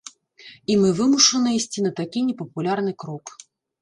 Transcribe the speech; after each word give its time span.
І 0.75 0.77
мы 0.83 0.89
вымушаныя 1.01 1.55
ісці 1.59 1.79
на 1.89 1.91
такі 1.99 2.25
непапулярны 2.31 2.91
крок. 3.05 3.25